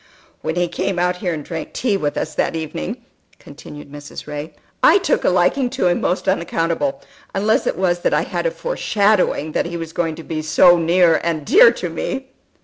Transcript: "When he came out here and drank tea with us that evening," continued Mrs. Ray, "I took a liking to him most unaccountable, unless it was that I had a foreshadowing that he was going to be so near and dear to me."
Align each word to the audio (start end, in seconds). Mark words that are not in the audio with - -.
"When 0.41 0.55
he 0.55 0.67
came 0.67 0.97
out 0.97 1.17
here 1.17 1.31
and 1.31 1.45
drank 1.45 1.73
tea 1.73 1.95
with 1.95 2.17
us 2.17 2.33
that 2.33 2.55
evening," 2.55 3.05
continued 3.37 3.91
Mrs. 3.91 4.25
Ray, 4.25 4.55
"I 4.81 4.97
took 4.97 5.23
a 5.23 5.29
liking 5.29 5.69
to 5.77 5.85
him 5.85 6.01
most 6.01 6.27
unaccountable, 6.27 7.03
unless 7.35 7.67
it 7.67 7.77
was 7.77 7.99
that 7.99 8.11
I 8.11 8.23
had 8.23 8.47
a 8.47 8.49
foreshadowing 8.49 9.51
that 9.51 9.67
he 9.67 9.77
was 9.77 9.93
going 9.93 10.15
to 10.15 10.23
be 10.23 10.41
so 10.41 10.75
near 10.79 11.21
and 11.23 11.45
dear 11.45 11.69
to 11.73 11.87
me." 11.87 12.29